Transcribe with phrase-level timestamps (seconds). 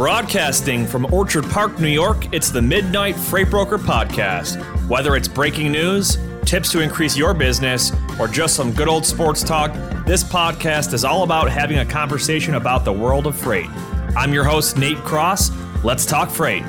[0.00, 4.56] Broadcasting from Orchard Park, New York, it's the Midnight Freight Broker Podcast.
[4.88, 9.42] Whether it's breaking news, tips to increase your business, or just some good old sports
[9.42, 9.74] talk,
[10.06, 13.68] this podcast is all about having a conversation about the world of freight.
[14.16, 15.50] I'm your host, Nate Cross.
[15.84, 16.64] Let's talk freight.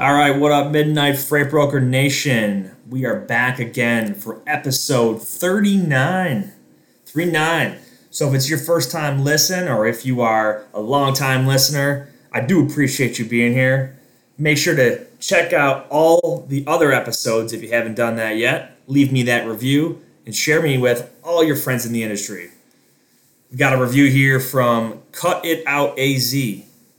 [0.00, 2.74] All right, what up, Midnight Freight Broker Nation?
[2.88, 6.50] We are back again for episode 39.
[7.04, 7.76] 39.
[8.10, 12.12] So if it's your first time listen or if you are a long time listener,
[12.32, 13.98] I do appreciate you being here.
[14.36, 18.76] Make sure to check out all the other episodes if you haven't done that yet.
[18.88, 22.50] Leave me that review and share me with all your friends in the industry.
[23.50, 26.34] We've got a review here from Cut It Out AZ.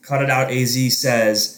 [0.01, 1.57] Cut It Out AZ says,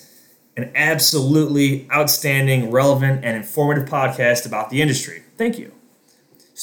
[0.56, 5.24] an absolutely outstanding, relevant, and informative podcast about the industry.
[5.38, 5.72] Thank you.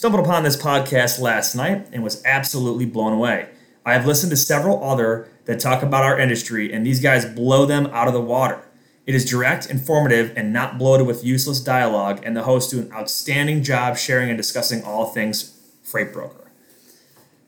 [0.00, 3.50] Stumbled upon this podcast last night and was absolutely blown away.
[3.84, 7.66] I have listened to several other that talk about our industry, and these guys blow
[7.66, 8.62] them out of the water.
[9.04, 12.90] It is direct, informative, and not bloated with useless dialogue, and the hosts do an
[12.94, 16.50] outstanding job sharing and discussing all things freight broker.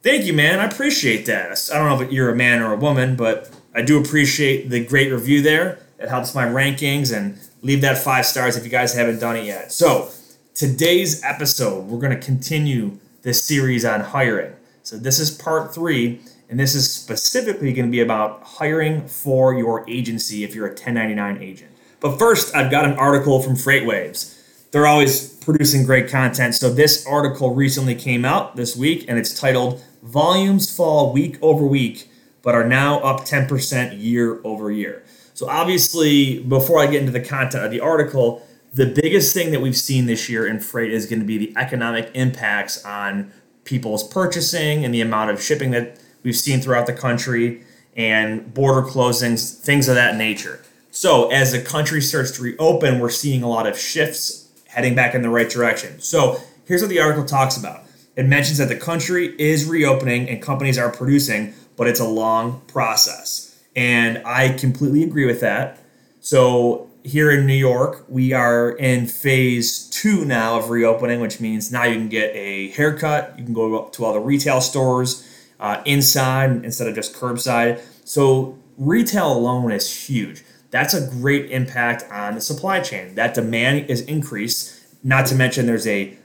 [0.02, 0.60] Thank you, man.
[0.60, 1.70] I appreciate that.
[1.72, 4.84] I don't know if you're a man or a woman, but I do appreciate the
[4.84, 5.78] great review there.
[5.98, 9.46] It helps my rankings, and leave that five stars if you guys haven't done it
[9.46, 9.72] yet.
[9.72, 10.10] So,
[10.54, 14.54] today's episode, we're going to continue this series on hiring.
[14.82, 19.54] So, this is part three, and this is specifically going to be about hiring for
[19.54, 21.70] your agency if you're a 1099 agent.
[22.00, 24.38] But first, I've got an article from FreightWaves.
[24.72, 26.54] They're always producing great content.
[26.54, 31.64] So, this article recently came out this week, and it's titled Volumes Fall Week Over
[31.64, 32.10] Week,
[32.42, 35.04] but are now up 10% year over year.
[35.32, 39.60] So, obviously, before I get into the content of the article, the biggest thing that
[39.60, 43.32] we've seen this year in freight is going to be the economic impacts on
[43.64, 47.62] people's purchasing and the amount of shipping that we've seen throughout the country
[47.94, 50.64] and border closings, things of that nature.
[50.90, 55.14] So, as the country starts to reopen, we're seeing a lot of shifts heading back
[55.14, 56.00] in the right direction.
[56.00, 57.84] So, here's what the article talks about
[58.16, 62.60] it mentions that the country is reopening and companies are producing, but it's a long
[62.66, 63.58] process.
[63.74, 65.78] And I completely agree with that.
[66.20, 71.72] So, here in New York, we are in phase two now of reopening, which means
[71.72, 73.34] now you can get a haircut.
[73.38, 77.80] You can go to all the retail stores uh, inside instead of just curbside.
[78.04, 80.44] So, retail alone is huge.
[80.70, 83.14] That's a great impact on the supply chain.
[83.14, 86.16] That demand is increased, not to mention there's a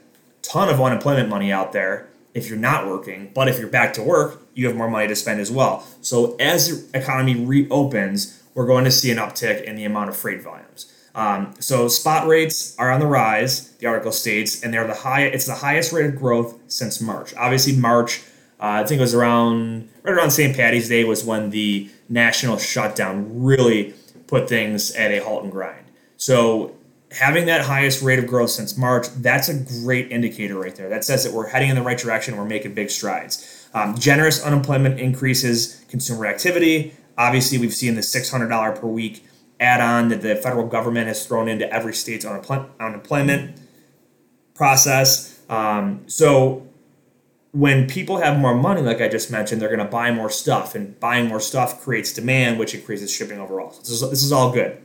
[0.42, 3.30] ton of unemployment money out there if you're not working.
[3.34, 5.86] But if you're back to work, you have more money to spend as well.
[6.02, 10.16] So, as the economy reopens, we're going to see an uptick in the amount of
[10.16, 10.92] freight volumes.
[11.14, 13.70] Um, so spot rates are on the rise.
[13.76, 15.26] The article states, and they're the high.
[15.26, 17.32] It's the highest rate of growth since March.
[17.36, 18.20] Obviously, March.
[18.58, 20.56] Uh, I think it was around right around St.
[20.56, 23.94] Patty's Day was when the national shutdown really
[24.26, 25.86] put things at a halt and grind.
[26.16, 26.74] So
[27.12, 29.54] having that highest rate of growth since March, that's a
[29.84, 30.88] great indicator right there.
[30.88, 32.36] That says that we're heading in the right direction.
[32.36, 33.68] We're making big strides.
[33.72, 36.94] Um, generous unemployment increases consumer activity.
[37.18, 39.26] Obviously, we've seen the $600 per week
[39.60, 43.60] add on that the federal government has thrown into every state's unemployment
[44.54, 45.40] process.
[45.50, 46.64] Um, so,
[47.52, 50.74] when people have more money, like I just mentioned, they're going to buy more stuff,
[50.74, 53.72] and buying more stuff creates demand, which increases shipping overall.
[53.72, 54.80] So this, is, this is all good.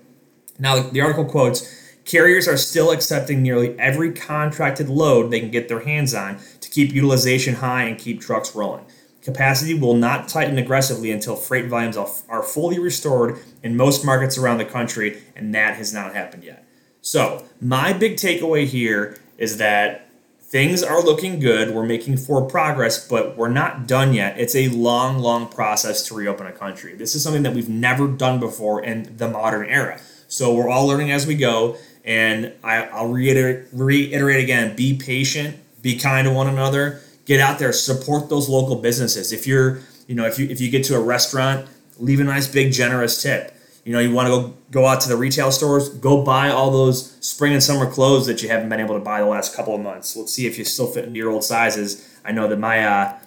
[0.59, 5.67] Now, the article quotes carriers are still accepting nearly every contracted load they can get
[5.67, 8.85] their hands on to keep utilization high and keep trucks rolling.
[9.23, 14.57] Capacity will not tighten aggressively until freight volumes are fully restored in most markets around
[14.57, 16.67] the country, and that has not happened yet.
[17.01, 20.09] So, my big takeaway here is that
[20.41, 21.73] things are looking good.
[21.73, 24.37] We're making forward progress, but we're not done yet.
[24.37, 26.93] It's a long, long process to reopen a country.
[26.93, 30.01] This is something that we've never done before in the modern era.
[30.27, 31.77] So, we're all learning as we go.
[32.03, 37.59] And I, will reiterate, reiterate again be patient, be kind to one another get out
[37.59, 39.31] there, support those local businesses.
[39.31, 41.67] If you're, you know, if you if you get to a restaurant,
[41.97, 43.55] leave a nice big generous tip.
[43.85, 46.71] You know, you want to go go out to the retail stores, go buy all
[46.71, 49.75] those spring and summer clothes that you haven't been able to buy the last couple
[49.75, 50.15] of months.
[50.15, 52.19] Let's see if you still fit into your old sizes.
[52.23, 53.17] I know that my uh,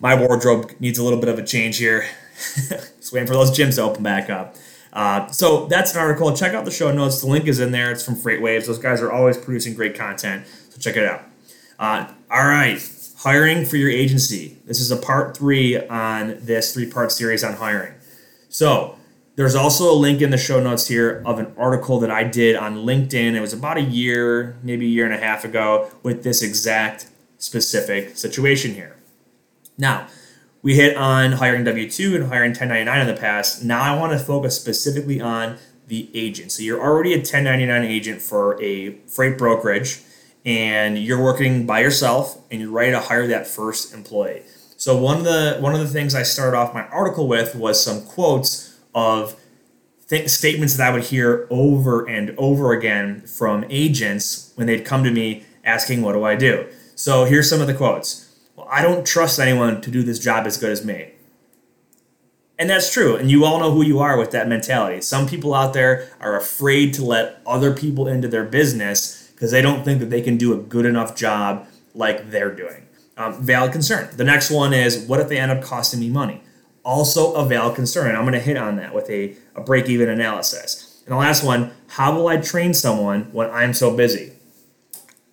[0.00, 2.04] my wardrobe needs a little bit of a change here.
[2.68, 4.56] Just waiting for those gyms to open back up.
[4.92, 6.34] Uh, so that's an article.
[6.36, 7.20] Check out the show notes.
[7.20, 7.92] The link is in there.
[7.92, 8.66] It's from Freight Waves.
[8.66, 10.46] Those guys are always producing great content.
[10.70, 11.22] So check it out.
[11.82, 12.80] Uh, all right,
[13.16, 14.56] hiring for your agency.
[14.66, 17.94] This is a part three on this three part series on hiring.
[18.48, 18.96] So,
[19.34, 22.54] there's also a link in the show notes here of an article that I did
[22.54, 23.34] on LinkedIn.
[23.34, 27.08] It was about a year, maybe a year and a half ago, with this exact
[27.38, 28.94] specific situation here.
[29.76, 30.06] Now,
[30.62, 33.64] we hit on hiring W 2 and hiring 1099 in the past.
[33.64, 35.58] Now I want to focus specifically on
[35.88, 36.52] the agent.
[36.52, 40.02] So you're already a 1099 agent for a freight brokerage
[40.44, 44.42] and you're working by yourself and you're ready to hire that first employee.
[44.76, 47.82] So one of the one of the things I started off my article with was
[47.82, 49.36] some quotes of
[50.08, 55.04] th- statements that I would hear over and over again from agents when they'd come
[55.04, 56.66] to me asking, "What do I do?"
[56.96, 58.28] So here's some of the quotes.
[58.56, 61.12] Well, I don't trust anyone to do this job as good as me.
[62.58, 63.16] And that's true.
[63.16, 65.00] And you all know who you are with that mentality.
[65.00, 69.60] Some people out there are afraid to let other people into their business because they
[69.60, 72.86] don't think that they can do a good enough job like they're doing.
[73.16, 74.08] Um, valid concern.
[74.16, 76.42] The next one is what if they end up costing me money?
[76.84, 78.14] Also a valid concern.
[78.14, 81.02] I'm going to hit on that with a, a break even analysis.
[81.06, 84.32] And the last one how will I train someone when I'm so busy?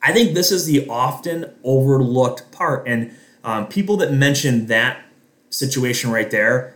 [0.01, 2.87] I think this is the often overlooked part.
[2.87, 5.05] And um, people that mention that
[5.51, 6.73] situation right there,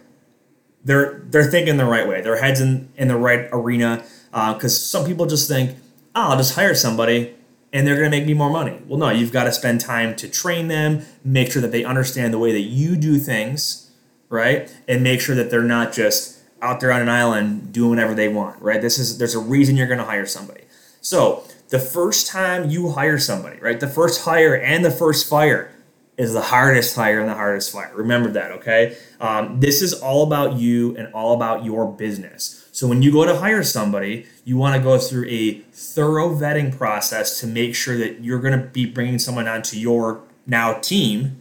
[0.83, 2.21] they're they're thinking the right way.
[2.21, 4.05] Their heads in, in the right arena.
[4.29, 5.77] Because uh, some people just think,
[6.15, 7.35] oh, I'll just hire somebody
[7.71, 8.79] and they're going to make me more money.
[8.87, 12.33] Well, no, you've got to spend time to train them, make sure that they understand
[12.33, 13.91] the way that you do things,
[14.29, 14.73] right?
[14.87, 18.29] And make sure that they're not just out there on an island doing whatever they
[18.29, 18.81] want, right?
[18.81, 20.61] This is there's a reason you're going to hire somebody.
[21.01, 23.79] So, the first time you hire somebody, right?
[23.79, 25.73] The first hire and the first fire
[26.17, 27.91] is the hardest hire and the hardest fire.
[27.95, 28.95] Remember that, okay?
[29.19, 32.62] Um, this is all about you and all about your business.
[32.73, 36.75] So when you go to hire somebody, you want to go through a thorough vetting
[36.75, 41.39] process to make sure that you're going to be bringing someone onto your now team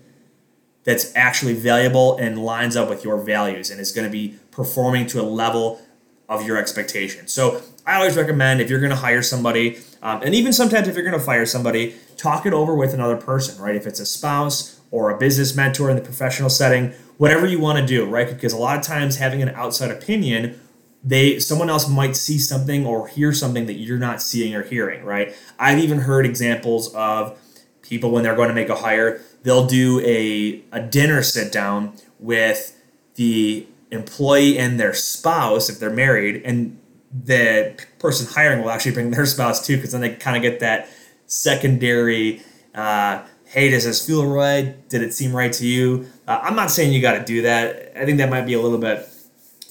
[0.85, 5.07] that's actually valuable and lines up with your values and is going to be performing
[5.07, 5.81] to a level
[6.29, 7.33] of your expectations.
[7.33, 10.95] So I always recommend if you're going to hire somebody, um, and even sometimes if
[10.97, 13.75] you're going to fire somebody, talk it over with another person, right?
[13.75, 17.79] If it's a spouse or a business mentor in the professional setting, whatever you want
[17.79, 18.29] to do, right?
[18.29, 20.61] Because a lot of times having an outside opinion,
[21.05, 25.05] they someone else might see something or hear something that you're not seeing or hearing,
[25.05, 25.35] right?
[25.59, 27.39] I've even heard examples of
[27.83, 31.95] people when they're going to make a hire, they'll do a, a dinner sit down
[32.19, 32.79] with
[33.17, 36.79] the employee and their spouse if they're married and
[37.13, 40.61] the person hiring will actually bring their spouse too because then they kind of get
[40.61, 40.89] that
[41.27, 42.41] secondary
[42.75, 44.89] uh, hey does this feel right?
[44.89, 46.07] Did it seem right to you?
[46.27, 47.93] Uh, i'm not saying you got to do that.
[47.97, 49.07] I think that might be a little bit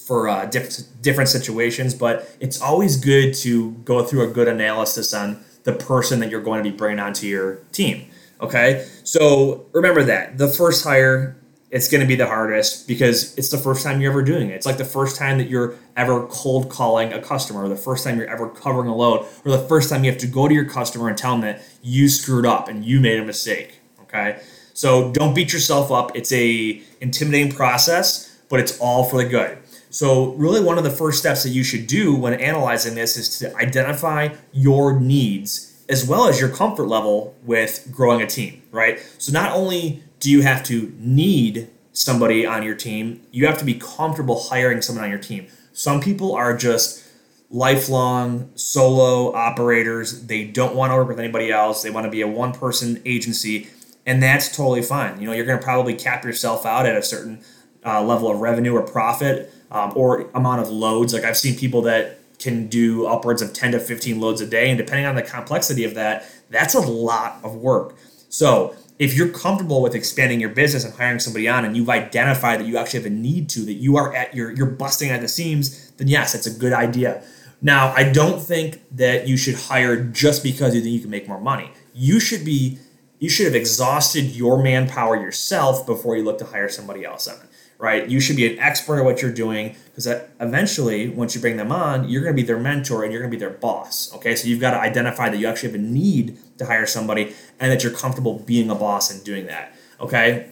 [0.06, 5.12] for uh, diff- different situations but it's always good to go through a good analysis
[5.14, 8.04] on the person that you're going to be bringing onto your team
[8.40, 11.36] okay so remember that the first hire
[11.72, 14.52] it's going to be the hardest because it's the first time you're ever doing it.
[14.52, 18.04] It's like the first time that you're ever cold calling a customer, or the first
[18.04, 20.54] time you're ever covering a load, or the first time you have to go to
[20.54, 23.80] your customer and tell them that you screwed up and you made a mistake.
[24.02, 24.42] Okay,
[24.74, 26.14] so don't beat yourself up.
[26.14, 29.56] It's a intimidating process, but it's all for the good.
[29.92, 33.38] So really, one of the first steps that you should do when analyzing this is
[33.38, 38.62] to identify your needs as well as your comfort level with growing a team.
[38.70, 38.98] Right.
[39.18, 43.20] So not only do you have to need somebody on your team?
[43.32, 45.46] You have to be comfortable hiring someone on your team.
[45.74, 47.06] Some people are just
[47.50, 50.26] lifelong solo operators.
[50.26, 51.82] They don't want to work with anybody else.
[51.82, 53.68] They want to be a one person agency,
[54.06, 55.20] and that's totally fine.
[55.20, 57.42] You know, you're going to probably cap yourself out at a certain
[57.84, 61.12] uh, level of revenue or profit um, or amount of loads.
[61.12, 64.68] Like I've seen people that can do upwards of 10 to 15 loads a day,
[64.68, 67.96] and depending on the complexity of that, that's a lot of work.
[68.28, 72.60] So, if you're comfortable with expanding your business and hiring somebody on and you've identified
[72.60, 75.20] that you actually have a need to that you are at your you're busting at
[75.20, 77.22] the seams then yes it's a good idea
[77.60, 81.26] now i don't think that you should hire just because you think you can make
[81.26, 82.78] more money you should be
[83.18, 87.36] you should have exhausted your manpower yourself before you look to hire somebody else on
[87.82, 88.08] right?
[88.08, 90.06] You should be an expert at what you're doing because
[90.40, 93.30] eventually, once you bring them on, you're going to be their mentor and you're going
[93.30, 94.14] to be their boss.
[94.14, 97.34] Okay, so you've got to identify that you actually have a need to hire somebody
[97.58, 99.74] and that you're comfortable being a boss and doing that.
[100.00, 100.48] Okay,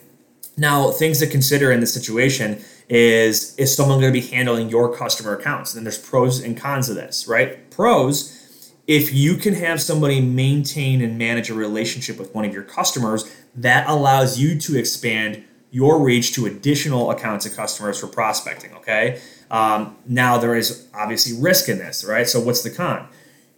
[0.56, 4.92] now things to consider in this situation is is someone going to be handling your
[4.92, 5.76] customer accounts?
[5.76, 7.70] And there's pros and cons of this, right?
[7.70, 8.36] Pros.
[8.88, 13.32] If you can have somebody maintain and manage a relationship with one of your customers,
[13.54, 18.72] that allows you to expand your reach to additional accounts and customers for prospecting.
[18.74, 19.20] Okay.
[19.50, 22.28] Um, now there is obviously risk in this, right?
[22.28, 23.08] So what's the con?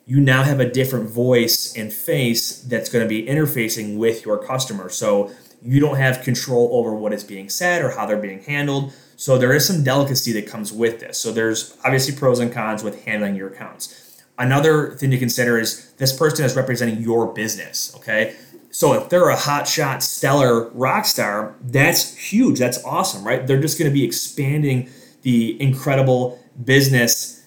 [0.05, 4.39] You now have a different voice and face that's going to be interfacing with your
[4.39, 4.89] customer.
[4.89, 5.31] So
[5.63, 8.93] you don't have control over what is being said or how they're being handled.
[9.17, 11.19] So there is some delicacy that comes with this.
[11.19, 14.23] So there's obviously pros and cons with handling your accounts.
[14.39, 17.95] Another thing to consider is this person is representing your business.
[17.97, 18.35] Okay
[18.73, 22.59] so if they're a hotshot, stellar rock star, that's huge.
[22.59, 23.47] That's awesome, right?
[23.47, 24.89] They're just going to be expanding
[25.21, 27.47] the incredible business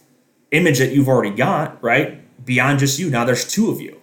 [0.51, 2.21] image that you've already got, right?
[2.45, 3.09] Beyond just you.
[3.09, 3.99] Now there's two of you.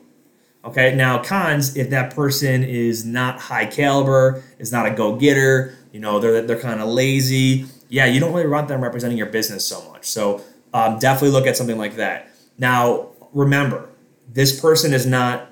[0.65, 0.97] Okay.
[0.97, 6.01] Now cons, if that person is not high caliber, is not a go getter, you
[6.01, 7.67] know, they're they're kind of lazy.
[7.89, 10.07] Yeah, you don't really want them representing your business so much.
[10.07, 10.41] So
[10.75, 12.31] um, definitely look at something like that.
[12.59, 13.91] Now remember,
[14.29, 15.52] this person is not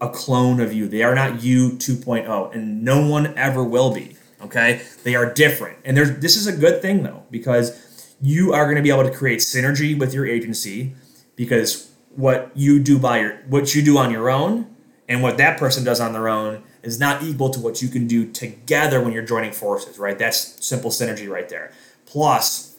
[0.00, 0.88] a clone of you.
[0.88, 4.16] They are not you 2.0, and no one ever will be.
[4.42, 8.64] Okay, they are different, and there's this is a good thing though because you are
[8.64, 10.94] going to be able to create synergy with your agency
[11.36, 14.74] because what you do by your what you do on your own
[15.08, 18.06] and what that person does on their own is not equal to what you can
[18.06, 19.98] do together when you're joining forces.
[19.98, 21.70] Right, that's simple synergy right there.
[22.06, 22.76] Plus,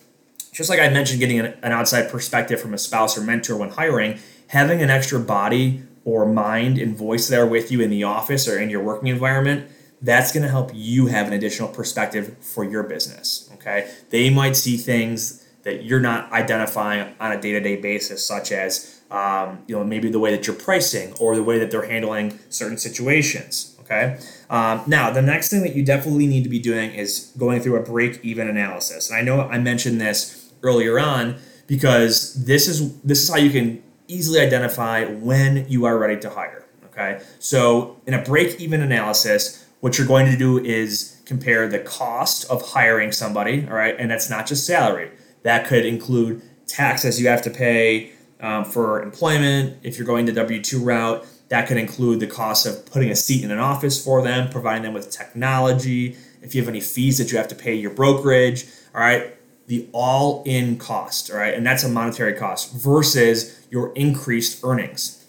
[0.52, 3.70] just like I mentioned, getting an, an outside perspective from a spouse or mentor when
[3.70, 8.48] hiring, having an extra body or mind and voice there with you in the office
[8.48, 9.70] or in your working environment,
[10.02, 13.50] that's going to help you have an additional perspective for your business.
[13.54, 13.92] Okay.
[14.10, 18.52] They might see things that you're not identifying on a day to day basis, such
[18.52, 21.88] as, um, you know, maybe the way that you're pricing or the way that they're
[21.88, 23.78] handling certain situations.
[23.82, 24.18] Okay.
[24.50, 27.76] Um, now, the next thing that you definitely need to be doing is going through
[27.76, 29.10] a break even analysis.
[29.10, 33.52] And I know I mentioned this earlier on because this is this is how you
[33.52, 36.66] can easily identify when you are ready to hire.
[36.86, 41.80] Okay, so in a break even analysis, what you're going to do is compare the
[41.80, 45.10] cost of hiring somebody, all right, and that's not just salary.
[45.44, 49.78] That could include taxes you have to pay um, for employment.
[49.84, 53.16] If you're going the W 2 route, that could include the cost of putting a
[53.16, 56.18] seat in an office for them, providing them with technology.
[56.42, 59.36] If you have any fees that you have to pay your brokerage, all right,
[59.68, 65.26] the all in cost, all right, and that's a monetary cost versus your increased earnings.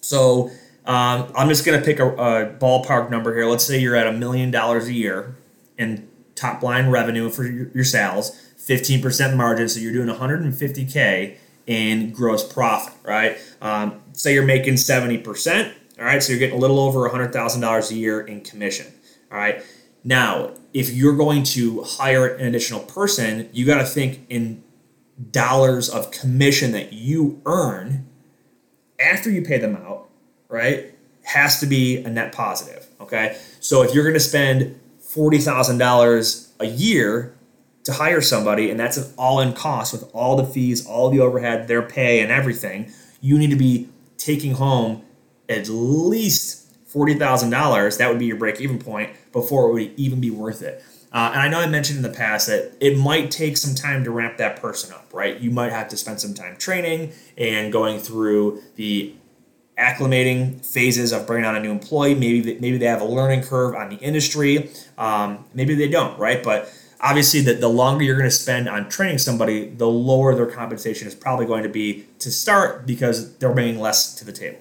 [0.00, 0.50] So
[0.86, 3.46] um, I'm just going to pick a, a, ballpark number here.
[3.46, 5.36] Let's say you're at a million dollars a year
[5.76, 9.68] in top line revenue for your, sales, 15% margin.
[9.68, 13.38] So you're doing 150K in gross profit, right?
[13.60, 16.22] Um, say you're making 70%, all right?
[16.22, 18.86] So you're getting a little over $100,000 a year in commission,
[19.30, 19.62] all right?
[20.02, 24.64] Now, if you're going to hire an additional person, you got to think in
[25.30, 28.06] dollars of commission that you earn
[28.98, 30.08] after you pay them out,
[30.48, 32.86] right, has to be a net positive.
[33.00, 33.36] Okay.
[33.60, 37.34] So if you're going to spend $40,000 a year
[37.84, 41.20] to hire somebody, and that's an all in cost with all the fees, all the
[41.20, 45.02] overhead, their pay, and everything, you need to be taking home
[45.48, 47.98] at least $40,000.
[47.98, 50.84] That would be your break even point before it would even be worth it.
[51.12, 54.04] Uh, and I know I mentioned in the past that it might take some time
[54.04, 55.38] to ramp that person up, right?
[55.40, 59.14] You might have to spend some time training and going through the
[59.76, 62.14] acclimating phases of bringing on a new employee.
[62.14, 64.70] Maybe maybe they have a learning curve on the industry.
[64.98, 66.44] Um, maybe they don't, right?
[66.44, 70.46] But obviously, the, the longer you're going to spend on training somebody, the lower their
[70.46, 74.60] compensation is probably going to be to start because they're bringing less to the table.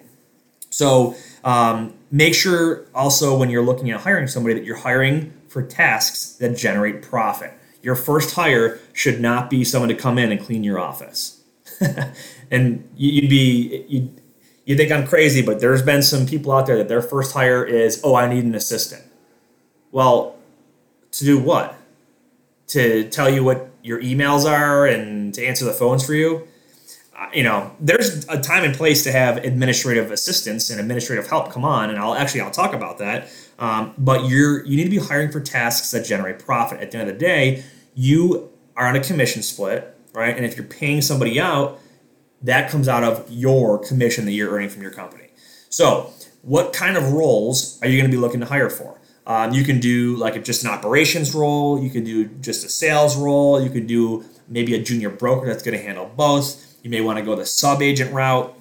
[0.71, 5.63] So um, make sure also when you're looking at hiring somebody that you're hiring for
[5.63, 7.53] tasks that generate profit.
[7.81, 11.41] Your first hire should not be someone to come in and clean your office.
[12.51, 14.21] and you'd be you'd,
[14.65, 17.65] you think I'm crazy, but there's been some people out there that their first hire
[17.65, 19.01] is, oh, I need an assistant.
[19.91, 20.35] Well,
[21.13, 21.75] to do what?
[22.67, 26.47] To tell you what your emails are and to answer the phones for you?
[27.33, 31.51] You know, there's a time and place to have administrative assistance and administrative help.
[31.51, 33.29] Come on, and I'll actually I'll talk about that.
[33.57, 36.79] Um, but you're you need to be hiring for tasks that generate profit.
[36.79, 40.35] At the end of the day, you are on a commission split, right?
[40.35, 41.79] And if you're paying somebody out,
[42.41, 45.27] that comes out of your commission that you're earning from your company.
[45.69, 48.99] So, what kind of roles are you going to be looking to hire for?
[49.27, 51.81] Um, you can do like just an operations role.
[51.81, 53.61] You can do just a sales role.
[53.61, 57.17] You could do maybe a junior broker that's going to handle both you may want
[57.17, 58.53] to go the sub agent route.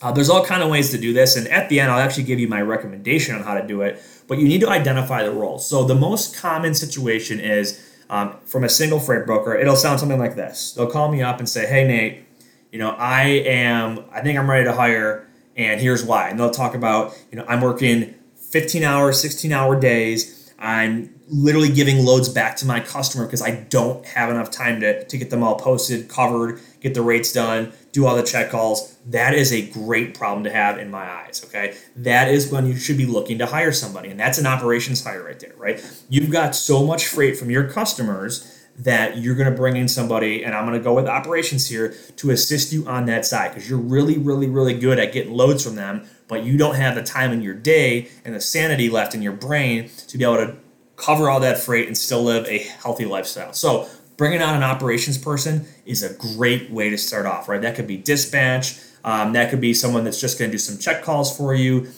[0.00, 2.22] Uh, there's all kind of ways to do this, and at the end, I'll actually
[2.22, 4.00] give you my recommendation on how to do it.
[4.28, 5.68] But you need to identify the roles.
[5.68, 9.56] So the most common situation is um, from a single freight broker.
[9.56, 10.72] It'll sound something like this.
[10.72, 12.24] They'll call me up and say, "Hey Nate,
[12.70, 14.04] you know I am.
[14.12, 17.44] I think I'm ready to hire, and here's why." And they'll talk about, you know,
[17.48, 18.14] I'm working
[18.50, 20.37] 15 hour, 16 hour days.
[20.58, 25.04] I'm literally giving loads back to my customer because I don't have enough time to,
[25.04, 28.96] to get them all posted, covered, get the rates done, do all the check calls.
[29.06, 31.42] That is a great problem to have in my eyes.
[31.44, 31.76] Okay.
[31.94, 34.10] That is when you should be looking to hire somebody.
[34.10, 35.84] And that's an operations hire right there, right?
[36.08, 40.44] You've got so much freight from your customers that you're going to bring in somebody,
[40.44, 43.68] and I'm going to go with operations here to assist you on that side because
[43.68, 47.02] you're really, really, really good at getting loads from them, but you don't have the
[47.02, 50.56] time in your day and the sanity left in your brain to be able to
[50.96, 53.52] cover all that freight and still live a healthy lifestyle.
[53.52, 57.62] So, bringing on an operations person is a great way to start off, right?
[57.62, 60.78] That could be dispatch, um, that could be someone that's just going to do some
[60.78, 61.88] check calls for you.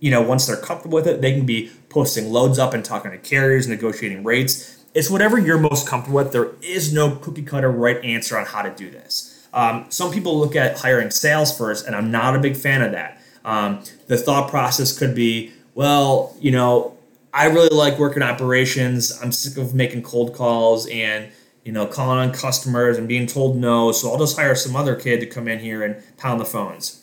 [0.00, 3.10] You know, once they're comfortable with it, they can be posting loads up and talking
[3.10, 4.84] to carriers, negotiating rates.
[4.94, 6.32] It's whatever you're most comfortable with.
[6.32, 9.48] There is no cookie cutter right answer on how to do this.
[9.54, 12.92] Um, some people look at hiring sales first, and I'm not a big fan of
[12.92, 13.21] that.
[13.44, 16.96] Um, the thought process could be, well, you know,
[17.34, 19.18] I really like working operations.
[19.22, 21.30] I'm sick of making cold calls and
[21.64, 23.92] you know calling on customers and being told no.
[23.92, 27.02] So I'll just hire some other kid to come in here and pound the phones.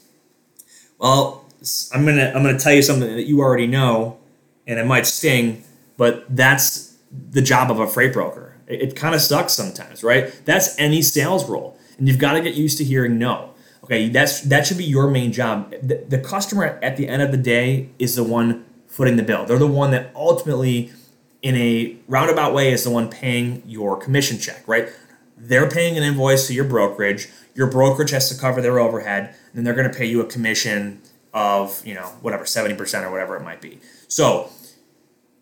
[1.00, 1.46] Well,
[1.94, 4.20] I'm gonna I'm gonna tell you something that you already know,
[4.68, 5.64] and it might sting,
[5.98, 6.96] but that's
[7.32, 8.56] the job of a freight broker.
[8.68, 10.32] It, it kind of sucks sometimes, right?
[10.46, 13.49] That's any sales role, and you've got to get used to hearing no.
[13.90, 15.72] Okay, that's that should be your main job.
[15.82, 19.46] The, the customer at the end of the day is the one footing the bill.
[19.46, 20.92] They're the one that ultimately,
[21.42, 24.90] in a roundabout way, is the one paying your commission check, right?
[25.36, 27.30] They're paying an invoice to your brokerage.
[27.56, 30.26] Your brokerage has to cover their overhead, and then they're going to pay you a
[30.26, 31.02] commission
[31.34, 33.80] of you know whatever 70% or whatever it might be.
[34.08, 34.52] So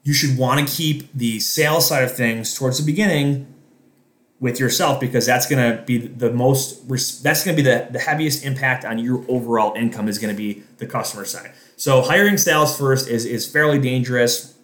[0.03, 3.53] you should want to keep the sales side of things towards the beginning
[4.39, 6.87] with yourself because that's going to be the most
[7.23, 10.37] that's going to be the, the heaviest impact on your overall income is going to
[10.37, 11.51] be the customer side.
[11.75, 14.55] So hiring sales first is is fairly dangerous.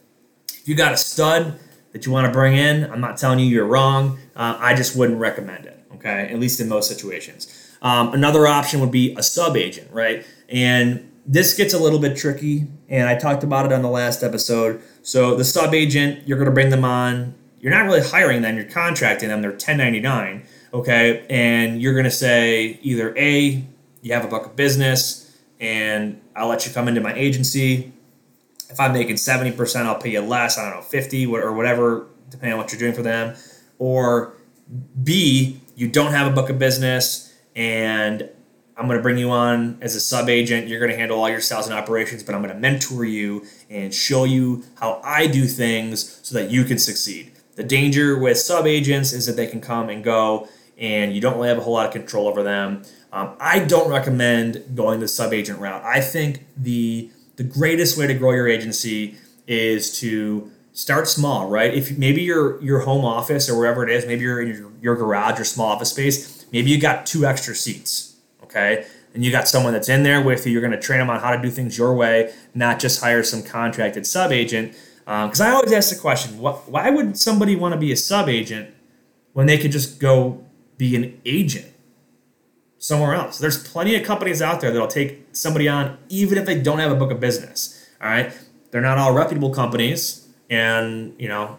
[0.52, 1.60] If you got a stud
[1.94, 4.96] that you want to bring in i'm not telling you you're wrong uh, i just
[4.98, 7.60] wouldn't recommend it okay at least in most situations.
[7.82, 10.26] Um, another option would be a sub agent right?
[10.50, 14.24] And this gets a little bit tricky and i talked about it on the last
[14.24, 14.82] episode.
[15.04, 18.58] So the sub agent you're going to bring them on you're not really hiring them,
[18.58, 20.44] you're contracting them, they're 1099,
[20.74, 21.26] okay?
[21.30, 23.66] And you're gonna say either A,
[24.02, 27.94] you have a book of business and I'll let you come into my agency.
[28.70, 32.54] If I'm making 70%, I'll pay you less, I don't know, 50 or whatever, depending
[32.54, 33.36] on what you're doing for them.
[33.80, 34.34] Or
[35.02, 38.30] B, you don't have a book of business and
[38.76, 40.68] I'm going to bring you on as a sub agent.
[40.68, 43.46] You're going to handle all your sales and operations, but I'm going to mentor you
[43.70, 47.32] and show you how I do things so that you can succeed.
[47.56, 51.36] The danger with sub agents is that they can come and go, and you don't
[51.36, 52.84] really have a whole lot of control over them.
[53.12, 55.84] Um, I don't recommend going the sub agent route.
[55.84, 61.74] I think the the greatest way to grow your agency is to start small, right?
[61.74, 64.96] If maybe your your home office or wherever it is, maybe you're in your, your
[64.96, 68.86] garage or small office space, maybe you got two extra seats, okay?
[69.14, 70.52] And you got someone that's in there with you.
[70.52, 73.22] You're going to train them on how to do things your way, not just hire
[73.22, 77.74] some contracted sub agent because um, I always ask the question, why would somebody want
[77.74, 78.74] to be a sub agent
[79.34, 80.44] when they could just go
[80.78, 81.74] be an agent
[82.78, 83.38] somewhere else?
[83.38, 86.92] There's plenty of companies out there that'll take somebody on even if they don't have
[86.92, 87.90] a book of business.
[88.02, 88.32] All right,
[88.72, 91.58] they're not all reputable companies, and you know,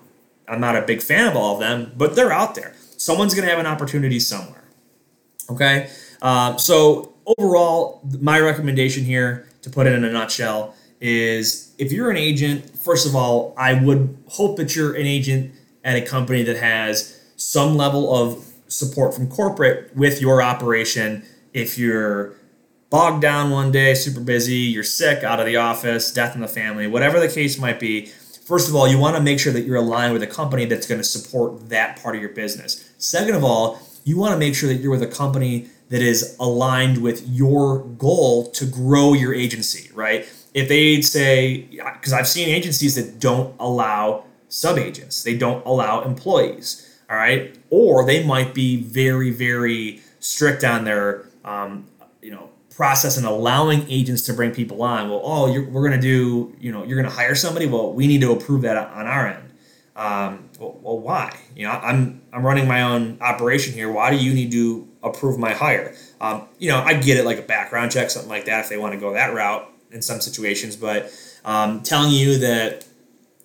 [0.49, 2.75] I'm not a big fan of all of them, but they're out there.
[2.97, 4.65] Someone's going to have an opportunity somewhere.
[5.51, 5.91] Okay,
[6.23, 12.11] uh, so overall, my recommendation here, to put it in a nutshell, is if you're
[12.11, 15.55] an agent, first of all, I would hope that you're an agent
[15.85, 21.25] at a company that has some level of support from corporate with your operation.
[21.53, 22.35] If you're
[22.91, 26.49] bogged down one day, super busy, you're sick, out of the office, death in the
[26.49, 29.63] family, whatever the case might be, first of all, you want to make sure that
[29.63, 32.91] you're aligned with a company that's going to support that part of your business.
[32.99, 36.37] Second of all, you want to make sure that you're with a company that is
[36.39, 40.27] aligned with your goal to grow your agency, right?
[40.55, 46.03] If they'd say, because I've seen agencies that don't allow sub agents, they don't allow
[46.03, 51.87] employees, all right, or they might be very, very strict on their, um,
[52.23, 55.11] you know, process and allowing agents to bring people on.
[55.11, 57.67] Well, oh, we're going to do, you know, you're going to hire somebody.
[57.67, 59.51] Well, we need to approve that on our end.
[59.97, 61.39] Um, well, well, why?
[61.55, 63.93] You know, I'm I'm running my own operation here.
[63.93, 65.95] Why do you need to approve my hire?
[66.21, 68.77] Um, you know, I get it, like a background check, something like that, if they
[68.77, 71.11] want to go that route in some situations, but
[71.45, 72.87] um, telling you that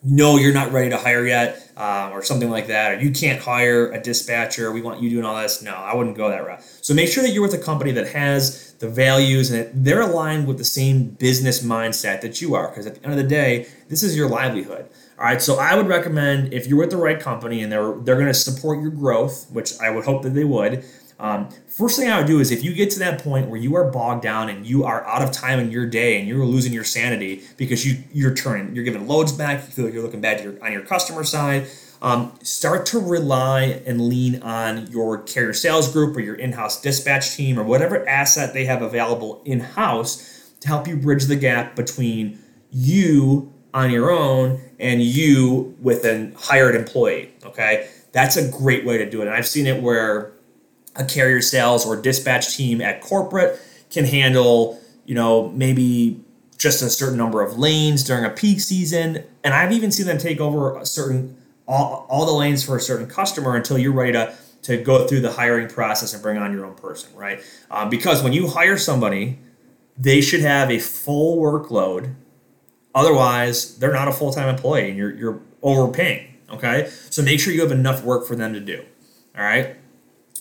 [0.02, 3.42] no, you're not ready to hire yet, uh, or something like that, or you can't
[3.42, 4.72] hire a dispatcher.
[4.72, 5.62] We want you doing all this.
[5.62, 6.64] No, I wouldn't go that route.
[6.82, 10.48] So make sure that you're with a company that has the values and they're aligned
[10.48, 13.68] with the same business mindset that you are, because at the end of the day,
[13.90, 14.88] this is your livelihood.
[15.18, 18.16] All right, so I would recommend if you're with the right company and they're they're
[18.16, 20.86] going to support your growth, which I would hope that they would.
[21.20, 23.76] Um, first thing I would do is if you get to that point where you
[23.76, 26.72] are bogged down and you are out of time in your day and you're losing
[26.72, 30.22] your sanity because you you're turning you're giving loads back, you feel like you're looking
[30.22, 31.68] bad your, on your customer side.
[32.02, 37.36] Um, start to rely and lean on your carrier sales group or your in-house dispatch
[37.36, 42.40] team or whatever asset they have available in-house to help you bridge the gap between
[42.72, 47.34] you on your own and you with an hired employee.
[47.44, 49.28] Okay, that's a great way to do it.
[49.28, 50.32] And I've seen it where
[51.00, 53.60] a carrier sales or dispatch team at corporate
[53.90, 56.24] can handle, you know, maybe
[56.58, 59.24] just a certain number of lanes during a peak season.
[59.44, 62.82] And I've even seen them take over a certain all, all the lanes for a
[62.82, 66.52] certain customer until you're ready to to go through the hiring process and bring on
[66.52, 67.42] your own person, right?
[67.72, 69.40] Um, because when you hire somebody,
[69.98, 72.14] they should have a full workload.
[72.94, 76.36] Otherwise, they're not a full time employee and you're, you're overpaying.
[76.52, 76.90] Okay.
[77.10, 78.84] So make sure you have enough work for them to do.
[79.38, 79.78] All right.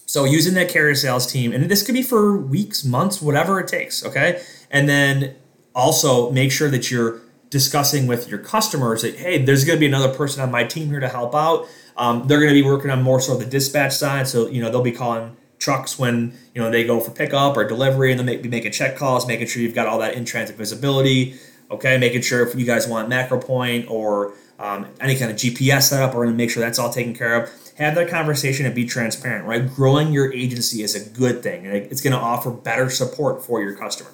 [0.09, 3.69] So using that carrier sales team, and this could be for weeks, months, whatever it
[3.69, 4.03] takes.
[4.03, 4.43] Okay.
[4.71, 5.37] And then
[5.75, 9.87] also make sure that you're discussing with your customers that, hey, there's going to be
[9.87, 11.69] another person on my team here to help out.
[11.99, 14.27] Um, they're going to be working on more so the dispatch side.
[14.27, 17.69] So, you know, they'll be calling trucks when, you know, they go for pickup or
[17.69, 20.57] delivery and they'll be making check calls, making sure you've got all that in transit
[20.57, 21.35] visibility.
[21.71, 21.99] Okay.
[21.99, 26.25] Making sure if you guys want MacroPoint or um, any kind of GPS setup, we're
[26.25, 27.51] going to make sure that's all taken care of.
[27.79, 29.73] Have that conversation and be transparent, right?
[29.73, 33.63] Growing your agency is a good thing and it's going to offer better support for
[33.63, 34.11] your customer.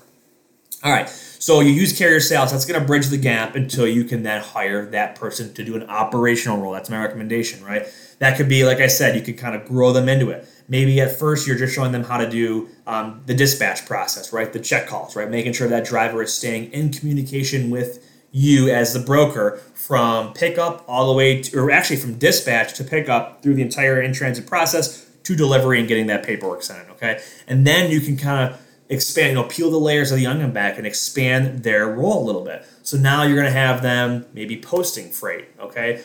[0.83, 1.09] All right.
[1.09, 2.53] So you use carrier sales.
[2.53, 5.77] That's going to bridge the gap until you can then hire that person to do
[5.77, 6.73] an operational role.
[6.75, 7.87] That's my recommendation, right?
[8.19, 10.47] That could be, like I said, you could kind of grow them into it.
[10.69, 14.53] Maybe at first you're just showing them how to do um, the dispatch process, right?
[14.53, 15.31] The check calls, right?
[15.31, 18.04] Making sure that driver is staying in communication with
[18.37, 22.83] you as the broker from pickup all the way to, or actually from dispatch to
[22.83, 26.85] pickup through the entire in transit process to delivery and getting that paperwork sent.
[26.85, 26.91] in.
[26.91, 30.27] Okay, and then you can kind of expand, you know, peel the layers of the
[30.27, 32.67] onion back and expand their role a little bit.
[32.83, 36.03] So now you're going to have them maybe posting freight, okay,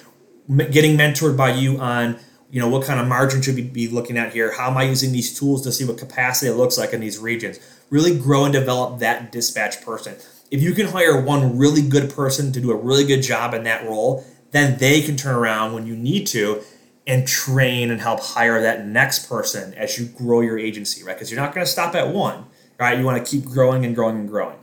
[0.71, 2.19] getting mentored by you on,
[2.51, 4.53] you know, what kind of margin should we be looking at here?
[4.53, 7.17] How am I using these tools to see what capacity it looks like in these
[7.17, 7.59] regions?
[7.89, 10.15] Really grow and develop that dispatch person.
[10.51, 13.63] If you can hire one really good person to do a really good job in
[13.63, 16.61] that role, then they can turn around when you need to
[17.05, 21.15] and train and help hire that next person as you grow your agency, right?
[21.15, 22.45] Because you're not going to stop at one
[22.79, 22.97] right?
[22.97, 24.57] You want to keep growing and growing and growing.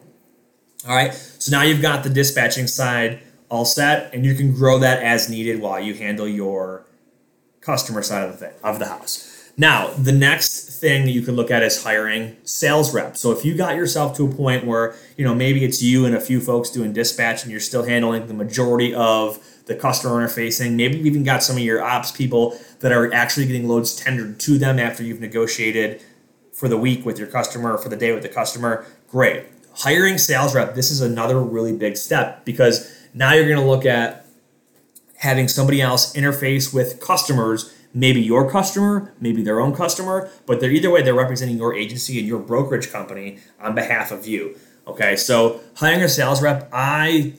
[0.88, 4.78] All right, so now you've got the dispatching side all set, and you can grow
[4.78, 6.86] that as needed while you handle your
[7.60, 9.35] customer side of the thing, of the house.
[9.58, 13.20] Now, the next thing you can look at is hiring sales reps.
[13.20, 16.14] So if you got yourself to a point where, you know, maybe it's you and
[16.14, 20.74] a few folks doing dispatch and you're still handling the majority of the customer interfacing,
[20.74, 24.38] maybe you've even got some of your ops people that are actually getting loads tendered
[24.40, 26.02] to them after you've negotiated
[26.52, 29.44] for the week with your customer or for the day with the customer, great.
[29.74, 33.86] Hiring sales rep, this is another really big step because now you're going to look
[33.86, 34.26] at
[35.18, 40.70] having somebody else interface with customers, maybe your customer, maybe their own customer, but they're
[40.70, 44.56] either way they're representing your agency and your brokerage company on behalf of you.
[44.86, 47.34] Okay, so hiring a sales rep, I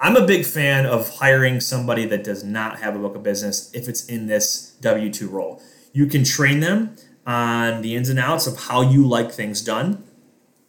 [0.00, 3.70] I'm a big fan of hiring somebody that does not have a book of business
[3.74, 5.60] if it's in this W 2 role.
[5.92, 6.96] You can train them,
[7.28, 10.02] on the ins and outs of how you like things done.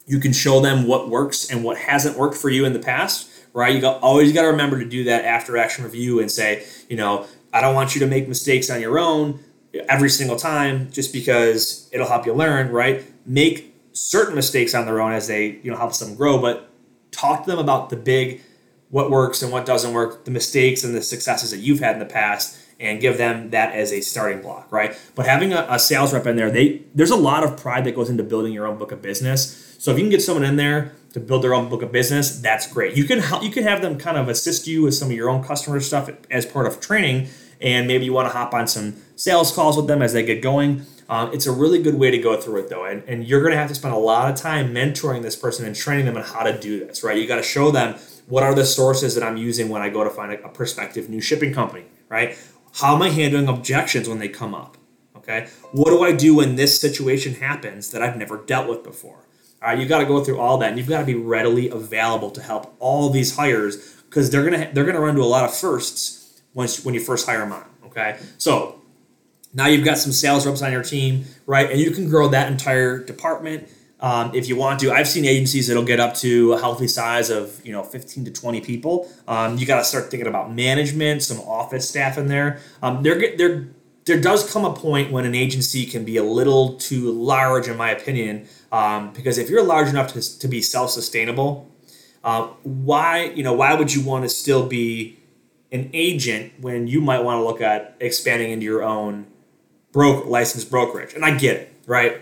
[0.05, 3.29] You can show them what works and what hasn't worked for you in the past,
[3.53, 3.73] right?
[3.73, 6.97] You got, always got to remember to do that after action review and say, you
[6.97, 9.39] know, I don't want you to make mistakes on your own
[9.87, 13.03] every single time just because it'll help you learn, right?
[13.25, 16.69] Make certain mistakes on their own as they, you know, helps them grow, but
[17.11, 18.41] talk to them about the big
[18.89, 21.99] what works and what doesn't work, the mistakes and the successes that you've had in
[21.99, 24.97] the past and give them that as a starting block, right?
[25.13, 27.93] But having a, a, sales rep in there, they there's a lot of pride that
[27.93, 29.75] goes into building your own book of business.
[29.77, 32.39] So if you can get someone in there to build their own book of business,
[32.39, 32.95] that's great.
[32.95, 35.29] You can help, you can have them kind of assist you with some of your
[35.29, 37.29] own customer stuff as part of training,
[37.61, 40.41] and maybe you want to hop on some sales calls with them as they get
[40.41, 40.85] going.
[41.09, 43.51] Um, it's a really good way to go through it though, and, and you're going
[43.51, 46.23] to have to spend a lot of time mentoring this person and training them on
[46.23, 47.17] how to do this, right?
[47.17, 47.95] You got to show them
[48.27, 51.09] what are the sources that I'm using when I go to find a, a prospective
[51.09, 52.37] new shipping company, right?
[52.75, 54.77] How am I handling objections when they come up?
[55.17, 55.47] Okay.
[55.71, 59.25] What do I do when this situation happens that I've never dealt with before?
[59.61, 62.31] Right, you got to go through all that, and you've got to be readily available
[62.31, 65.53] to help all these hires because they're gonna they're gonna run into a lot of
[65.53, 67.65] firsts once when you first hire them on.
[67.87, 68.81] Okay, so
[69.53, 72.51] now you've got some sales reps on your team, right, and you can grow that
[72.51, 73.67] entire department
[73.99, 74.91] um, if you want to.
[74.91, 78.31] I've seen agencies that'll get up to a healthy size of you know 15 to
[78.31, 79.09] 20 people.
[79.27, 82.59] Um, you got to start thinking about management, some office staff in there.
[82.81, 83.67] Um, there, there,
[84.09, 87.77] there does come a point when an agency can be a little too large, in
[87.77, 91.69] my opinion, um, because if you're large enough to, to be self-sustainable,
[92.23, 95.17] uh, why you know why would you want to still be
[95.71, 99.27] an agent when you might want to look at expanding into your own
[99.91, 101.13] broke licensed brokerage?
[101.13, 102.19] And I get it, right?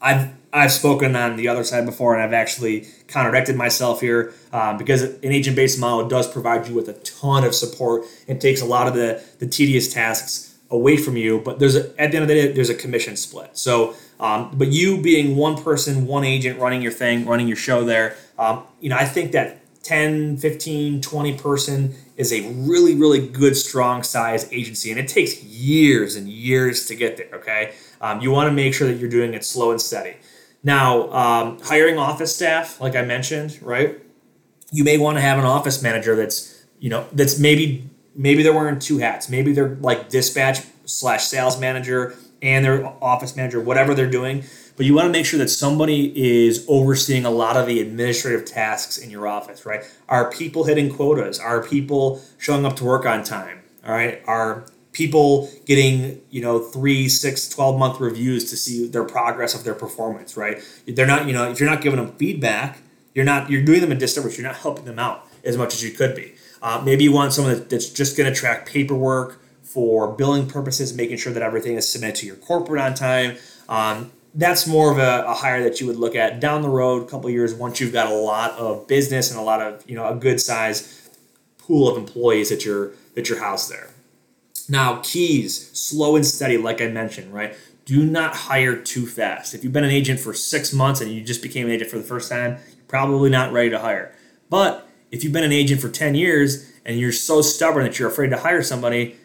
[0.00, 4.78] I've I've spoken on the other side before, and I've actually contradicted myself here um,
[4.78, 8.04] because an agent based model does provide you with a ton of support.
[8.28, 11.88] It takes a lot of the, the tedious tasks away from you, but there's a,
[12.00, 13.56] at the end of the day, there's a commission split.
[13.56, 17.84] So, um, but you being one person, one agent running your thing, running your show
[17.84, 23.26] there, um, you know, I think that 10, 15, 20 person is a really, really
[23.26, 24.90] good, strong size agency.
[24.90, 27.74] And it takes years and years to get there, okay?
[28.00, 30.16] Um, you want to make sure that you're doing it slow and steady.
[30.62, 34.00] Now, um, hiring office staff, like I mentioned, right?
[34.72, 38.52] You may want to have an office manager that's, you know, that's maybe maybe they're
[38.52, 39.28] wearing two hats.
[39.28, 44.44] Maybe they're like dispatch slash sales manager and their office manager, whatever they're doing.
[44.76, 46.12] But you want to make sure that somebody
[46.46, 49.84] is overseeing a lot of the administrative tasks in your office, right?
[50.08, 51.38] Are people hitting quotas?
[51.38, 53.62] Are people showing up to work on time?
[53.86, 54.22] All right.
[54.26, 59.64] Are people getting you know three six 12 month reviews to see their progress of
[59.64, 62.78] their performance right they're not you know if you're not giving them feedback
[63.12, 65.82] you're not you're doing them a disservice you're not helping them out as much as
[65.82, 66.33] you could be
[66.64, 71.16] uh, maybe you want someone that's just going to track paperwork for billing purposes making
[71.16, 73.36] sure that everything is submitted to your corporate on time
[73.68, 77.02] um, that's more of a, a, hire that you would look at down the road
[77.02, 79.94] a couple years once you've got a lot of business and a lot of you
[79.94, 81.08] know a good size
[81.58, 83.90] pool of employees at your at your house there
[84.68, 87.54] now, keys, slow and steady, like I mentioned, right?
[87.84, 89.54] Do not hire too fast.
[89.54, 91.98] If you've been an agent for six months and you just became an agent for
[91.98, 94.14] the first time, you're probably not ready to hire.
[94.48, 98.08] But if you've been an agent for 10 years and you're so stubborn that you're
[98.08, 99.16] afraid to hire somebody,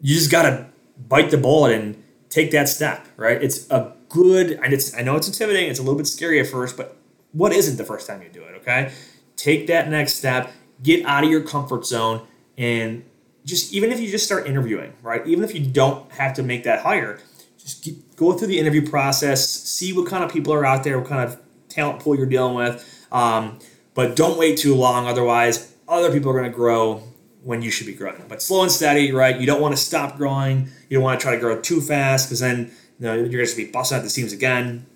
[0.00, 0.66] you just got to
[1.08, 3.40] bite the bullet and take that step, right?
[3.40, 6.48] It's a good, and it's, I know it's intimidating, it's a little bit scary at
[6.48, 6.96] first, but
[7.30, 8.92] what isn't the first time you do it, okay?
[9.36, 12.26] Take that next step, get out of your comfort zone,
[12.58, 13.04] and
[13.44, 15.24] just even if you just start interviewing, right?
[15.24, 17.20] Even if you don't have to make that hire,
[17.58, 21.08] just go through the interview process, see what kind of people are out there, what
[21.08, 23.06] kind of talent pool you're dealing with.
[23.12, 23.60] Um,
[23.96, 27.02] but don't wait too long, otherwise, other people are going to grow
[27.42, 28.22] when you should be growing.
[28.28, 29.40] But slow and steady, right?
[29.40, 30.68] You don't want to stop growing.
[30.88, 33.56] You don't want to try to grow too fast because then you you're going to
[33.56, 34.86] be busting at the seams again.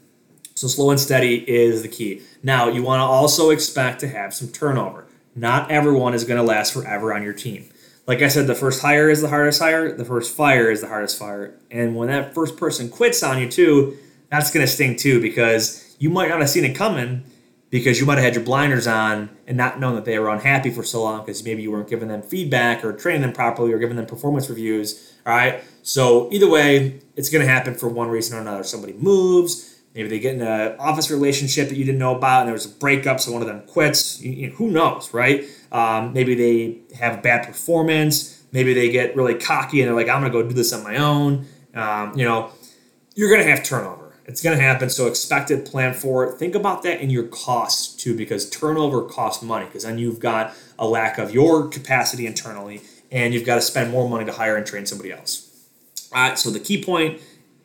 [0.55, 2.23] So slow and steady is the key.
[2.45, 5.07] Now you want to also expect to have some turnover.
[5.35, 7.71] Not everyone is going to last forever on your team
[8.11, 9.93] like I said, the first hire is the hardest hire.
[9.93, 11.55] The first fire is the hardest fire.
[11.71, 13.97] And when that first person quits on you too,
[14.31, 17.23] that's going to sting too because you might not have seen it coming
[17.71, 20.71] because you might have had your blinders on and not known that they were unhappy
[20.71, 23.79] for so long because maybe you weren't giving them feedback or training them properly or
[23.79, 25.15] giving them performance reviews.
[25.25, 25.63] All right.
[25.83, 28.65] So either way, it's going to happen for one reason or another.
[28.65, 29.81] Somebody moves.
[29.95, 32.67] Maybe they get in an office relationship that you didn't know about, and there was
[32.67, 34.21] a breakup, so one of them quits.
[34.21, 35.45] You, you know, who knows, right?
[35.73, 38.45] Um, maybe they have bad performance.
[38.53, 40.83] Maybe they get really cocky and they're like, I'm going to go do this on
[40.83, 41.47] my own.
[41.75, 42.51] Um, you know,
[43.15, 44.00] you're going to have turnover.
[44.31, 44.89] It's going to happen.
[44.89, 46.39] So expect it, plan for it.
[46.39, 49.67] Think about that in your costs too, because turnover costs money.
[49.67, 53.91] Because then you've got a lack of your capacity internally, and you've got to spend
[53.91, 55.51] more money to hire and train somebody else.
[56.15, 56.39] All right.
[56.39, 57.21] So the key point,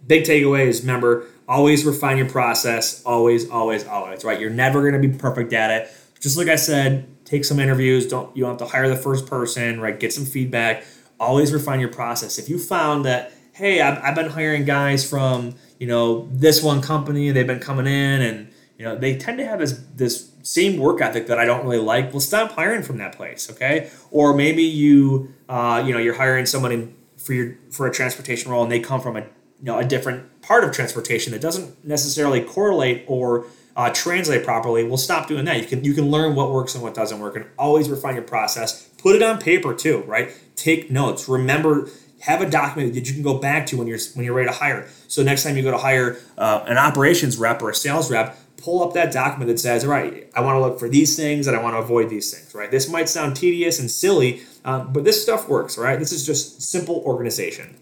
[0.06, 3.04] big takeaway is remember always refine your process.
[3.06, 4.24] Always, always, always.
[4.26, 4.40] Right.
[4.40, 5.92] You're never going to be perfect at it.
[6.20, 8.08] Just like I said, take some interviews.
[8.08, 10.00] Don't you don't have to hire the first person, right?
[10.00, 10.84] Get some feedback.
[11.20, 12.40] Always refine your process.
[12.40, 16.82] If you found that, hey, I've, I've been hiring guys from you know this one
[16.82, 20.78] company, they've been coming in and you know they tend to have this this same
[20.78, 22.12] work ethic that I don't really like.
[22.12, 23.90] Well, stop hiring from that place, okay?
[24.12, 28.64] Or maybe you uh, you know you're hiring someone for your for a transportation role
[28.64, 32.42] and they come from a you know a different part of transportation that doesn't necessarily
[32.42, 35.58] correlate or uh, translate properly, we'll stop doing that.
[35.60, 38.24] You can you can learn what works and what doesn't work, and always refine your
[38.24, 38.88] process.
[38.98, 40.32] Put it on paper too, right?
[40.56, 41.28] Take notes.
[41.28, 41.90] Remember,
[42.22, 44.56] have a document that you can go back to when you're when you're ready to
[44.56, 44.88] hire.
[45.08, 48.38] So next time you go to hire uh, an operations rep or a sales rep,
[48.58, 51.48] pull up that document that says, all right, I want to look for these things
[51.48, 52.72] and I want to avoid these things, right?
[52.72, 56.00] This might sound tedious and silly, uh, but this stuff works, right?
[56.00, 57.78] This is just simple organization.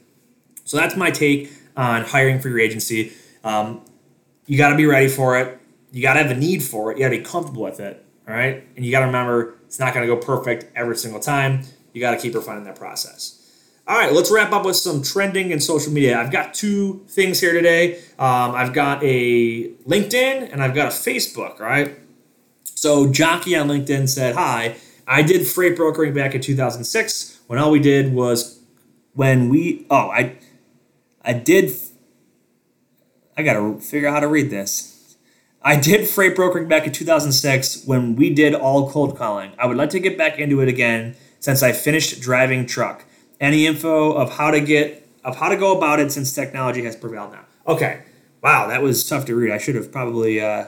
[0.65, 3.13] So that's my take on hiring for your agency.
[3.43, 3.82] Um,
[4.46, 5.60] you got to be ready for it
[5.93, 6.98] you got to have a need for it.
[6.98, 8.04] You got to be comfortable with it.
[8.28, 8.67] All right.
[8.76, 11.62] And you got to remember it's not going to go perfect every single time.
[11.93, 13.39] You got to keep refining that process.
[13.86, 16.17] All right, let's wrap up with some trending in social media.
[16.17, 17.96] I've got two things here today.
[18.17, 21.60] Um, I've got a LinkedIn and I've got a Facebook.
[21.60, 22.00] Right.
[22.63, 27.72] So Jockey on LinkedIn said, "Hi, I did freight brokering back in 2006 when all
[27.72, 28.62] we did was
[29.15, 30.38] when we oh I
[31.26, 31.74] I did
[33.36, 35.17] I got to figure out how to read this."
[35.62, 39.52] I did freight brokering back in 2006 when we did all cold calling.
[39.58, 43.06] I would like to get back into it again since I finished driving truck.
[43.43, 46.95] Any info of how to get of how to go about it since technology has
[46.95, 47.45] prevailed now?
[47.67, 48.01] Okay,
[48.43, 49.53] Wow, that was tough to read.
[49.53, 50.65] I should have probably uh,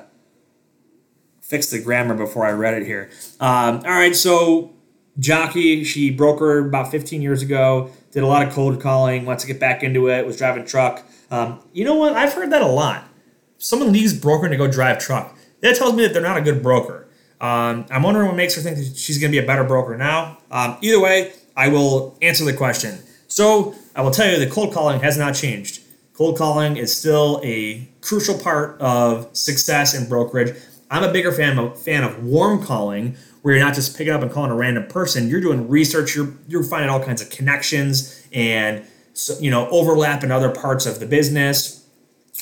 [1.41, 3.09] fixed the grammar before I read it here.
[3.41, 4.73] Um, all right, so
[5.19, 9.47] Jockey, she brokered about 15 years ago, did a lot of cold calling, wants to
[9.47, 11.03] get back into it, was driving truck.
[11.29, 12.13] Um, you know what?
[12.13, 13.03] I've heard that a lot.
[13.57, 15.37] Someone leaves broker to go drive truck.
[15.59, 17.09] That tells me that they're not a good broker.
[17.41, 19.97] Um, I'm wondering what makes her think that she's going to be a better broker
[19.97, 20.37] now.
[20.49, 22.99] Um, either way, I will answer the question.
[23.27, 25.81] So I will tell you the cold calling has not changed.
[26.13, 30.55] Cold calling is still a crucial part of success in brokerage.
[30.89, 34.21] I'm a bigger fan of, fan of warm calling, where you're not just picking up
[34.21, 35.29] and calling a random person.
[35.29, 36.15] You're doing research.
[36.15, 38.83] You're you're finding all kinds of connections and
[39.39, 41.84] you know overlap in other parts of the business.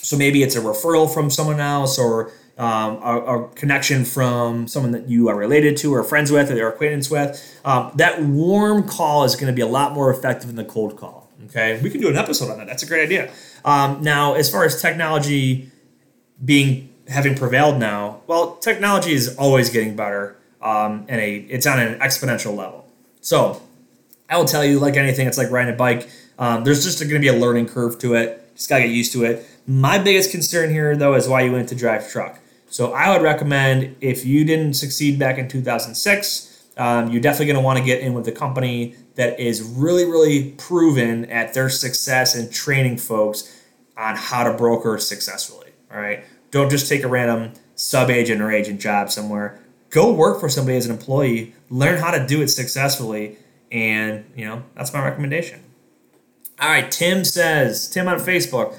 [0.02, 4.92] So maybe it's a referral from someone else or um, a, a, connection from someone
[4.92, 7.60] that you are related to or friends with or they're acquaintance with.
[7.66, 10.98] Um, that warm call is going to be a lot more effective than the cold
[10.98, 11.30] call.
[11.46, 12.68] Okay, we can do an episode on that.
[12.68, 13.32] That's a great idea.
[13.66, 15.72] Um, now, as far as technology
[16.44, 21.80] being having prevailed now, well, technology is always getting better, um, and a it's on
[21.80, 22.88] an exponential level.
[23.22, 23.62] So,
[24.30, 26.10] I will tell you, like anything, it's like riding a bike.
[26.40, 28.40] Um, there's just going to be a learning curve to it.
[28.56, 29.46] Just gotta get used to it.
[29.66, 32.40] My biggest concern here, though, is why you went to drive truck.
[32.68, 36.50] So, I would recommend if you didn't succeed back in 2006.
[36.76, 40.06] Um, you're definitely going to want to get in with a company that is really,
[40.06, 43.62] really proven at their success and training folks
[43.96, 45.72] on how to broker successfully.
[45.92, 46.24] All right.
[46.52, 49.60] Don't just take a random sub agent or agent job somewhere.
[49.90, 53.38] Go work for somebody as an employee, learn how to do it successfully,
[53.72, 55.62] and you know, that's my recommendation.
[56.60, 58.76] All right, Tim says, Tim on Facebook,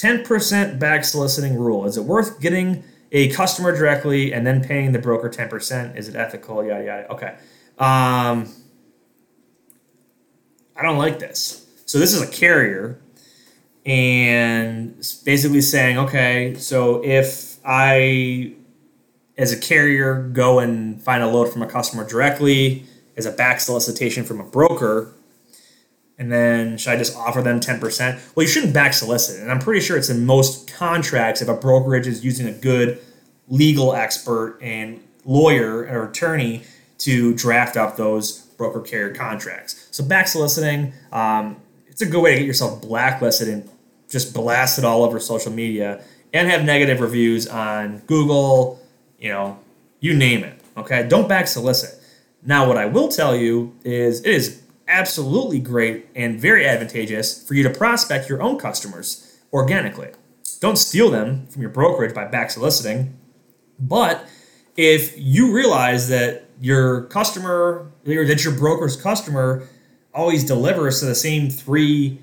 [0.00, 1.84] 10% back soliciting rule.
[1.84, 2.82] Is it worth getting
[3.12, 5.96] a customer directly and then paying the broker 10%?
[5.96, 6.64] Is it ethical?
[6.64, 7.12] Yada, yada.
[7.12, 7.36] Okay.
[7.78, 8.48] Um,
[10.74, 11.66] I don't like this.
[11.84, 12.98] So this is a carrier
[13.84, 18.54] and basically saying, okay, so if I,
[19.36, 22.84] as a carrier, go and find a load from a customer directly
[23.16, 25.12] as a back solicitation from a broker,
[26.20, 28.36] and then should I just offer them 10%?
[28.36, 29.40] Well, you shouldn't back solicit.
[29.40, 33.00] And I'm pretty sure it's in most contracts if a brokerage is using a good
[33.48, 36.64] legal expert and lawyer or attorney
[36.98, 39.88] to draft up those broker carrier contracts.
[39.92, 41.56] So back soliciting, um,
[41.86, 43.66] it's a good way to get yourself blacklisted and
[44.06, 46.04] just blast it all over social media
[46.34, 48.78] and have negative reviews on Google,
[49.18, 49.58] you know,
[50.00, 50.60] you name it.
[50.76, 51.98] Okay, don't back solicit.
[52.42, 57.54] Now, what I will tell you is it is absolutely great and very advantageous for
[57.54, 60.10] you to prospect your own customers organically.
[60.60, 63.16] Don't steal them from your brokerage by back soliciting.
[63.78, 64.26] But
[64.76, 69.66] if you realize that your customer or that your broker's customer
[70.12, 72.18] always delivers to the same three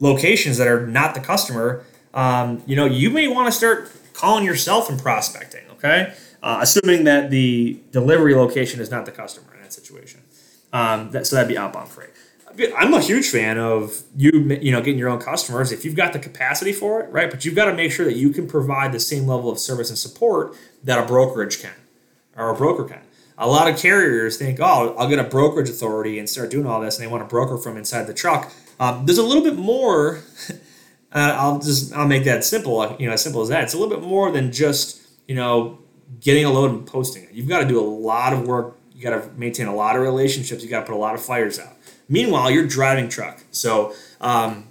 [0.00, 1.84] locations that are not the customer,
[2.14, 5.64] um, you know, you may want to start calling yourself and prospecting.
[5.72, 10.23] Okay, uh, assuming that the delivery location is not the customer in that situation.
[10.74, 12.10] Um, that, so that'd be outbound freight.
[12.76, 16.12] I'm a huge fan of you, you know, getting your own customers if you've got
[16.12, 17.30] the capacity for it, right?
[17.30, 19.88] But you've got to make sure that you can provide the same level of service
[19.88, 21.74] and support that a brokerage can,
[22.36, 23.02] or a broker can.
[23.38, 26.80] A lot of carriers think, oh, I'll get a brokerage authority and start doing all
[26.80, 28.52] this, and they want a broker from inside the truck.
[28.78, 30.20] Um, there's a little bit more.
[31.16, 32.96] Uh, I'll just I'll make that simple.
[32.98, 33.62] You know, as simple as that.
[33.62, 35.78] It's a little bit more than just you know
[36.18, 37.30] getting a load and posting it.
[37.30, 38.76] You've got to do a lot of work.
[38.94, 40.62] You got to maintain a lot of relationships.
[40.62, 41.72] You got to put a lot of fires out.
[42.08, 44.68] Meanwhile, you're driving truck, so um,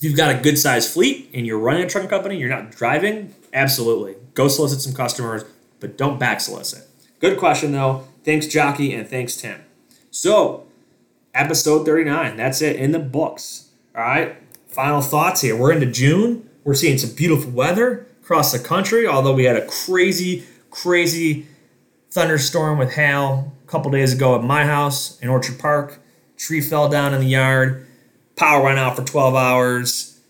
[0.00, 2.38] you've got a good sized fleet and you're running a truck company.
[2.38, 3.34] You're not driving.
[3.52, 5.44] Absolutely, go solicit some customers,
[5.80, 6.88] but don't back solicit.
[7.18, 8.06] Good question though.
[8.24, 9.62] Thanks, Jockey, and thanks, Tim.
[10.10, 10.66] So,
[11.34, 12.36] episode 39.
[12.36, 13.70] That's it in the books.
[13.94, 14.36] All right.
[14.68, 15.56] Final thoughts here.
[15.56, 16.48] We're into June.
[16.64, 21.46] We're seeing some beautiful weather across the country, although we had a crazy, crazy
[22.10, 26.00] thunderstorm with hail a couple days ago at my house in Orchard Park.
[26.36, 27.86] Tree fell down in the yard.
[28.36, 30.20] Power went out for 12 hours.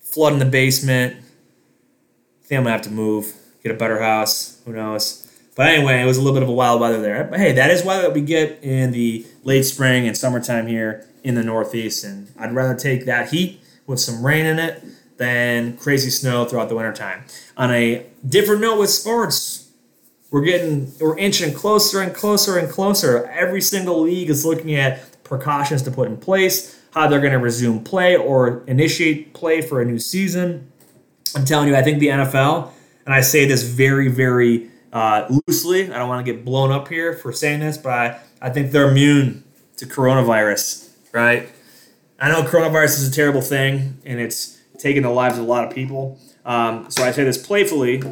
[0.00, 1.16] Flood in the basement.
[1.16, 4.60] I think I'm to have to move, get a better house.
[4.64, 5.22] Who knows?
[5.54, 7.24] But anyway, it was a little bit of a wild weather there.
[7.24, 11.06] But hey, that is weather that we get in the late spring and summertime here
[11.22, 12.04] in the Northeast.
[12.04, 14.82] And I'd rather take that heat with some rain in it
[15.18, 17.24] than crazy snow throughout the wintertime.
[17.56, 19.61] On a different note with sports,
[20.32, 23.26] we're getting we're inching closer and closer and closer.
[23.28, 27.38] Every single league is looking at precautions to put in place, how they're going to
[27.38, 30.72] resume play or initiate play for a new season.
[31.36, 32.70] I'm telling you, I think the NFL,
[33.04, 35.90] and I say this very, very uh, loosely.
[35.92, 38.72] I don't want to get blown up here for saying this, but I, I think
[38.72, 39.44] they're immune
[39.76, 41.48] to coronavirus, right?
[42.18, 45.66] I know coronavirus is a terrible thing and it's taken the lives of a lot
[45.66, 46.18] of people.
[46.44, 48.02] Um, so I say this playfully,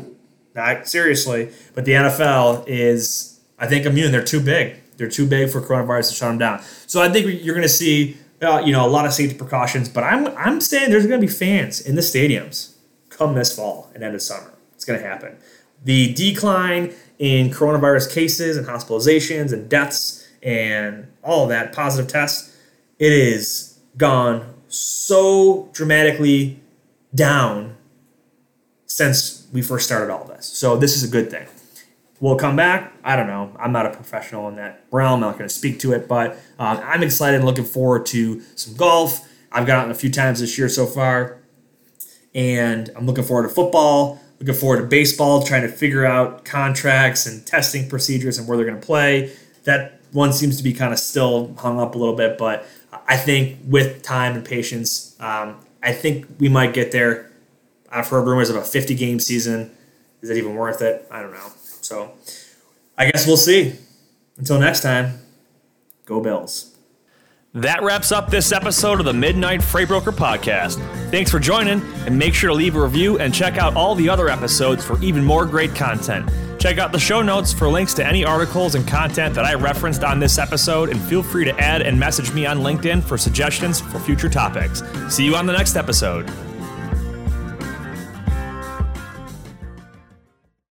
[0.61, 4.13] not seriously, but the NFL is, I think, immune.
[4.13, 4.77] They're too big.
[4.97, 6.63] They're too big for coronavirus to shut them down.
[6.87, 9.89] So I think you're going to see, uh, you know, a lot of safety precautions.
[9.89, 12.75] But I'm, I'm saying there's going to be fans in the stadiums
[13.09, 14.53] come this fall and end of summer.
[14.75, 15.37] It's going to happen.
[15.85, 22.57] The decline in coronavirus cases and hospitalizations and deaths and all of that positive tests,
[22.99, 26.61] it is gone so dramatically
[27.15, 27.77] down
[28.91, 30.45] since we first started all this.
[30.45, 31.47] So this is a good thing.
[32.19, 32.93] We'll come back?
[33.05, 33.57] I don't know.
[33.57, 35.23] I'm not a professional in that realm.
[35.23, 38.41] I'm not going to speak to it, but um, I'm excited and looking forward to
[38.57, 39.29] some golf.
[39.53, 41.39] I've gotten a few times this year so far,
[42.35, 44.21] and I'm looking forward to football.
[44.41, 48.67] Looking forward to baseball, trying to figure out contracts and testing procedures and where they're
[48.67, 49.33] going to play.
[49.65, 52.67] That one seems to be kind of still hung up a little bit, but
[53.07, 57.30] I think with time and patience, um, I think we might get there.
[57.91, 59.71] I've heard rumors of a 50 game season.
[60.23, 61.07] Is it even worth it?
[61.11, 61.53] I don't know.
[61.81, 62.13] So
[62.97, 63.75] I guess we'll see.
[64.37, 65.21] Until next time,
[66.05, 66.77] go Bills.
[67.53, 70.77] That wraps up this episode of the Midnight Freight Broker Podcast.
[71.11, 74.09] Thanks for joining, and make sure to leave a review and check out all the
[74.09, 76.31] other episodes for even more great content.
[76.61, 80.05] Check out the show notes for links to any articles and content that I referenced
[80.05, 83.81] on this episode, and feel free to add and message me on LinkedIn for suggestions
[83.81, 84.85] for future topics.
[85.09, 86.31] See you on the next episode.